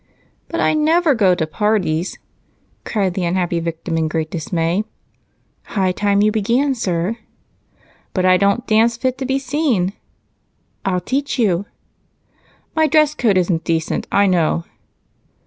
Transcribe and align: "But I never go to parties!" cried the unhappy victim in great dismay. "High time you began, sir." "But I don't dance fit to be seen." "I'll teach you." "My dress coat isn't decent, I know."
"But 0.47 0.59
I 0.59 0.73
never 0.73 1.13
go 1.13 1.35
to 1.35 1.45
parties!" 1.45 2.17
cried 2.85 3.13
the 3.13 3.23
unhappy 3.23 3.59
victim 3.59 3.99
in 3.99 4.07
great 4.07 4.31
dismay. 4.31 4.83
"High 5.77 5.91
time 5.91 6.23
you 6.23 6.31
began, 6.31 6.73
sir." 6.73 7.19
"But 8.11 8.25
I 8.25 8.37
don't 8.37 8.65
dance 8.65 8.97
fit 8.97 9.19
to 9.19 9.27
be 9.27 9.37
seen." 9.37 9.93
"I'll 10.83 11.01
teach 11.01 11.37
you." 11.37 11.67
"My 12.75 12.87
dress 12.87 13.13
coat 13.13 13.37
isn't 13.37 13.63
decent, 13.63 14.07
I 14.11 14.25
know." 14.25 14.63